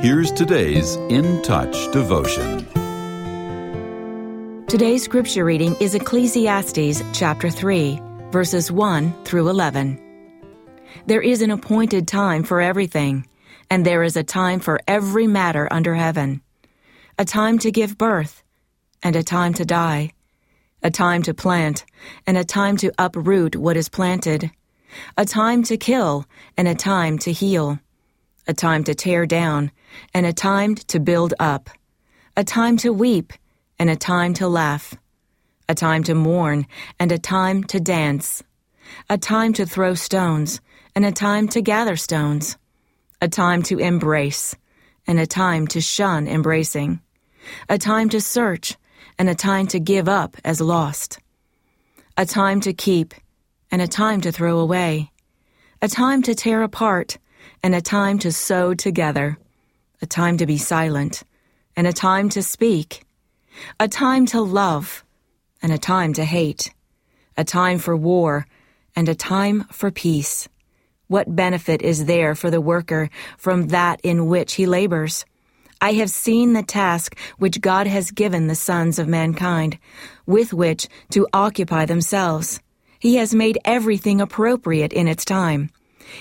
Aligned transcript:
Here's 0.00 0.30
today's 0.30 0.94
In 1.08 1.42
Touch 1.42 1.90
devotion. 1.90 2.64
Today's 4.68 5.02
scripture 5.02 5.44
reading 5.44 5.74
is 5.80 5.96
Ecclesiastes 5.96 7.02
chapter 7.12 7.50
3, 7.50 8.00
verses 8.30 8.70
1 8.70 9.24
through 9.24 9.48
11. 9.48 10.00
There 11.06 11.20
is 11.20 11.42
an 11.42 11.50
appointed 11.50 12.06
time 12.06 12.44
for 12.44 12.60
everything, 12.60 13.26
and 13.70 13.84
there 13.84 14.04
is 14.04 14.16
a 14.16 14.22
time 14.22 14.60
for 14.60 14.78
every 14.86 15.26
matter 15.26 15.66
under 15.72 15.96
heaven 15.96 16.42
a 17.18 17.24
time 17.24 17.58
to 17.58 17.72
give 17.72 17.98
birth, 17.98 18.44
and 19.02 19.16
a 19.16 19.24
time 19.24 19.52
to 19.54 19.64
die, 19.64 20.12
a 20.80 20.92
time 20.92 21.24
to 21.24 21.34
plant, 21.34 21.84
and 22.24 22.38
a 22.38 22.44
time 22.44 22.76
to 22.76 22.92
uproot 22.98 23.56
what 23.56 23.76
is 23.76 23.88
planted, 23.88 24.48
a 25.16 25.24
time 25.24 25.64
to 25.64 25.76
kill, 25.76 26.24
and 26.56 26.68
a 26.68 26.74
time 26.76 27.18
to 27.18 27.32
heal 27.32 27.80
a 28.48 28.54
time 28.54 28.82
to 28.82 28.94
tear 28.94 29.26
down, 29.26 29.70
and 30.14 30.26
a 30.26 30.32
time 30.32 30.74
to 30.74 31.00
build 31.00 31.34
up, 31.38 31.70
a 32.36 32.44
time 32.44 32.76
to 32.78 32.92
weep, 32.92 33.32
and 33.78 33.90
a 33.90 33.96
time 33.96 34.34
to 34.34 34.48
laugh, 34.48 34.94
a 35.68 35.74
time 35.74 36.02
to 36.04 36.14
mourn, 36.14 36.66
and 36.98 37.12
a 37.12 37.18
time 37.18 37.62
to 37.64 37.80
dance, 37.80 38.42
a 39.10 39.18
time 39.18 39.52
to 39.52 39.66
throw 39.66 39.94
stones, 39.94 40.60
and 40.94 41.04
a 41.04 41.12
time 41.12 41.48
to 41.48 41.60
gather 41.60 41.96
stones, 41.96 42.56
a 43.20 43.28
time 43.28 43.62
to 43.62 43.78
embrace, 43.78 44.56
and 45.06 45.18
a 45.18 45.26
time 45.26 45.66
to 45.66 45.80
shun 45.80 46.26
embracing, 46.26 47.00
a 47.68 47.78
time 47.78 48.08
to 48.08 48.20
search, 48.20 48.76
and 49.18 49.28
a 49.28 49.34
time 49.34 49.66
to 49.66 49.80
give 49.80 50.08
up 50.08 50.36
as 50.44 50.60
lost, 50.60 51.18
a 52.16 52.24
time 52.24 52.60
to 52.60 52.72
keep, 52.72 53.14
and 53.70 53.82
a 53.82 53.88
time 53.88 54.20
to 54.20 54.32
throw 54.32 54.58
away, 54.58 55.10
a 55.82 55.88
time 55.88 56.22
to 56.22 56.34
tear 56.34 56.62
apart, 56.62 57.18
and 57.62 57.74
a 57.74 57.80
time 57.80 58.18
to 58.18 58.32
sew 58.32 58.74
together, 58.74 59.38
a 60.00 60.06
time 60.06 60.36
to 60.38 60.46
be 60.46 60.58
silent, 60.58 61.22
and 61.76 61.86
a 61.86 61.92
time 61.92 62.28
to 62.30 62.42
speak, 62.42 63.04
a 63.80 63.88
time 63.88 64.26
to 64.26 64.40
love, 64.40 65.04
and 65.62 65.72
a 65.72 65.78
time 65.78 66.12
to 66.12 66.24
hate, 66.24 66.72
a 67.36 67.44
time 67.44 67.78
for 67.78 67.96
war, 67.96 68.46
and 68.94 69.08
a 69.08 69.14
time 69.14 69.64
for 69.70 69.90
peace. 69.90 70.48
What 71.08 71.34
benefit 71.34 71.82
is 71.82 72.04
there 72.04 72.34
for 72.34 72.50
the 72.50 72.60
worker 72.60 73.10
from 73.36 73.68
that 73.68 74.00
in 74.02 74.26
which 74.26 74.54
he 74.54 74.66
labors? 74.66 75.24
I 75.80 75.92
have 75.92 76.10
seen 76.10 76.52
the 76.52 76.62
task 76.62 77.16
which 77.38 77.60
God 77.60 77.86
has 77.86 78.10
given 78.10 78.46
the 78.46 78.54
sons 78.54 78.98
of 78.98 79.08
mankind, 79.08 79.78
with 80.26 80.52
which 80.52 80.88
to 81.10 81.28
occupy 81.32 81.86
themselves. 81.86 82.60
He 82.98 83.16
has 83.16 83.34
made 83.34 83.58
everything 83.64 84.20
appropriate 84.20 84.92
in 84.92 85.06
its 85.06 85.24
time. 85.24 85.70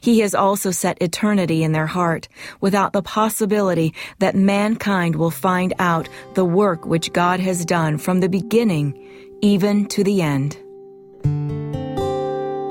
He 0.00 0.20
has 0.20 0.34
also 0.34 0.70
set 0.70 1.00
eternity 1.00 1.62
in 1.62 1.72
their 1.72 1.86
heart, 1.86 2.28
without 2.60 2.92
the 2.92 3.02
possibility 3.02 3.94
that 4.18 4.34
mankind 4.34 5.16
will 5.16 5.30
find 5.30 5.74
out 5.78 6.08
the 6.34 6.44
work 6.44 6.86
which 6.86 7.12
God 7.12 7.40
has 7.40 7.64
done 7.64 7.98
from 7.98 8.20
the 8.20 8.28
beginning 8.28 8.98
even 9.42 9.86
to 9.86 10.04
the 10.04 10.22
end. 10.22 10.56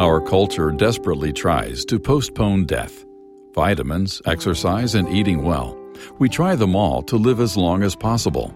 Our 0.01 0.19
culture 0.21 0.71
desperately 0.71 1.31
tries 1.31 1.85
to 1.85 1.99
postpone 1.99 2.65
death. 2.65 3.05
Vitamins, 3.53 4.21
exercise, 4.25 4.95
and 4.95 5.07
eating 5.09 5.43
well. 5.43 5.77
We 6.17 6.29
try 6.29 6.55
them 6.55 6.75
all 6.75 7.03
to 7.03 7.17
live 7.17 7.39
as 7.39 7.55
long 7.57 7.83
as 7.83 7.95
possible. 7.95 8.55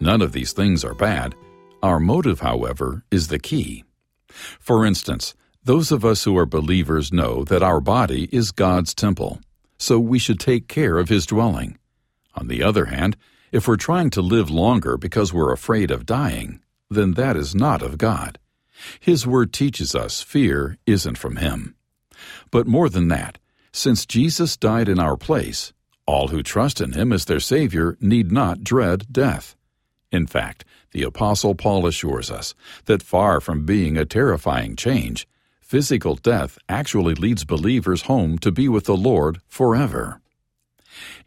None 0.00 0.22
of 0.22 0.32
these 0.32 0.52
things 0.52 0.84
are 0.84 0.94
bad. 0.94 1.34
Our 1.82 2.00
motive, 2.00 2.40
however, 2.40 3.04
is 3.10 3.28
the 3.28 3.38
key. 3.38 3.84
For 4.60 4.86
instance, 4.86 5.34
those 5.64 5.92
of 5.92 6.04
us 6.04 6.24
who 6.24 6.36
are 6.38 6.46
believers 6.46 7.12
know 7.12 7.44
that 7.44 7.62
our 7.62 7.80
body 7.80 8.28
is 8.32 8.52
God's 8.52 8.94
temple, 8.94 9.40
so 9.78 9.98
we 9.98 10.18
should 10.18 10.40
take 10.40 10.68
care 10.68 10.98
of 10.98 11.08
His 11.08 11.26
dwelling. 11.26 11.78
On 12.34 12.48
the 12.48 12.62
other 12.62 12.86
hand, 12.86 13.16
if 13.52 13.66
we're 13.66 13.76
trying 13.76 14.10
to 14.10 14.22
live 14.22 14.50
longer 14.50 14.96
because 14.96 15.32
we're 15.32 15.52
afraid 15.52 15.90
of 15.90 16.06
dying, 16.06 16.60
then 16.90 17.12
that 17.14 17.36
is 17.36 17.54
not 17.54 17.82
of 17.82 17.98
God. 17.98 18.38
His 19.00 19.26
Word 19.26 19.52
teaches 19.52 19.94
us 19.94 20.22
fear 20.22 20.78
isn't 20.86 21.18
from 21.18 21.36
Him. 21.36 21.74
But 22.50 22.66
more 22.66 22.88
than 22.88 23.08
that, 23.08 23.38
since 23.72 24.06
Jesus 24.06 24.56
died 24.56 24.88
in 24.88 24.98
our 24.98 25.16
place, 25.16 25.72
all 26.06 26.28
who 26.28 26.42
trust 26.42 26.80
in 26.80 26.92
Him 26.92 27.12
as 27.12 27.24
their 27.24 27.40
Savior 27.40 27.96
need 28.00 28.32
not 28.32 28.64
dread 28.64 29.06
death. 29.12 29.56
In 30.10 30.26
fact, 30.26 30.64
the 30.92 31.02
Apostle 31.02 31.54
Paul 31.54 31.86
assures 31.86 32.30
us 32.30 32.54
that 32.86 33.02
far 33.02 33.40
from 33.40 33.66
being 33.66 33.96
a 33.96 34.06
terrifying 34.06 34.74
change, 34.74 35.28
Physical 35.68 36.14
death 36.14 36.56
actually 36.66 37.14
leads 37.14 37.44
believers 37.44 38.04
home 38.04 38.38
to 38.38 38.50
be 38.50 38.70
with 38.70 38.86
the 38.86 38.96
Lord 38.96 39.42
forever. 39.48 40.22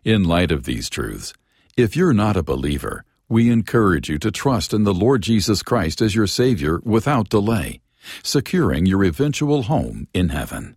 In 0.04 0.24
light 0.24 0.52
of 0.52 0.64
these 0.64 0.90
truths, 0.90 1.36
if 1.78 1.96
you're 1.96 2.12
not 2.12 2.36
a 2.36 2.42
believer, 2.42 3.06
we 3.30 3.52
encourage 3.52 4.10
you 4.10 4.18
to 4.18 4.32
trust 4.32 4.74
in 4.74 4.84
the 4.84 4.96
Lord 4.96 5.22
Jesus 5.22 5.62
Christ 5.62 6.02
as 6.02 6.16
your 6.16 6.26
Savior 6.26 6.80
without 6.84 7.30
delay, 7.30 7.82
securing 8.24 8.88
your 8.88 9.04
eventual 9.04 9.62
home 9.62 10.08
in 10.12 10.30
heaven. 10.30 10.76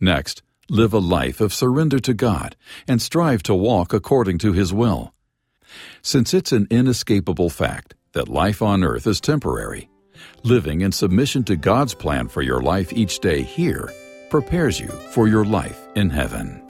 Next, 0.00 0.44
live 0.70 0.92
a 0.92 1.00
life 1.00 1.40
of 1.40 1.52
surrender 1.52 1.98
to 1.98 2.14
God 2.14 2.54
and 2.86 3.02
strive 3.02 3.42
to 3.42 3.56
walk 3.56 3.92
according 3.92 4.38
to 4.38 4.52
His 4.52 4.72
will. 4.72 5.12
Since 6.00 6.32
it's 6.32 6.52
an 6.52 6.68
inescapable 6.70 7.50
fact 7.50 7.96
that 8.12 8.28
life 8.28 8.62
on 8.62 8.84
earth 8.84 9.08
is 9.08 9.20
temporary, 9.20 9.88
Living 10.42 10.80
in 10.82 10.92
submission 10.92 11.44
to 11.44 11.56
God's 11.56 11.94
plan 11.94 12.28
for 12.28 12.42
your 12.42 12.60
life 12.60 12.92
each 12.92 13.20
day 13.20 13.42
here 13.42 13.92
prepares 14.30 14.80
you 14.80 14.88
for 14.88 15.28
your 15.28 15.44
life 15.44 15.86
in 15.94 16.10
heaven. 16.10 16.63